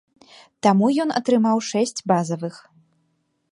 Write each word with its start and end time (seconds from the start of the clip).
Таму 0.67 0.87
ён 1.03 1.09
атрымаў 1.19 1.57
шэсць 1.69 2.03
базавых. 2.13 2.55